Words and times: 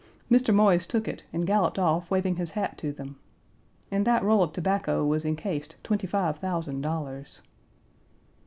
Mr. 0.31 0.51
Moise 0.51 0.87
took 0.87 1.07
it, 1.07 1.25
and 1.31 1.45
galloped 1.45 1.77
off, 1.77 2.09
waving 2.09 2.37
his 2.37 2.49
hat 2.57 2.75
to 2.75 2.91
them. 2.91 3.19
In 3.91 4.03
that 4.05 4.23
roll 4.23 4.41
of 4.41 4.51
tobacco 4.51 5.05
was 5.05 5.25
encased 5.25 5.75
twenty 5.83 6.07
five 6.07 6.37
thousand 6.39 6.81
dollars. 6.81 7.43